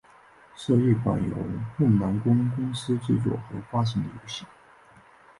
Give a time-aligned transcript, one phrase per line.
[0.55, 1.35] 是一款由
[1.77, 4.47] 南梦宫公司制作和发行的游戏。